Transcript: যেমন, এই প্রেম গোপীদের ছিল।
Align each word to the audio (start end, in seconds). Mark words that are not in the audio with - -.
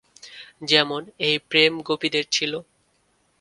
যেমন, 0.63 1.01
এই 1.19 1.35
প্রেম 1.49 1.73
গোপীদের 1.81 2.25
ছিল। 2.31 2.53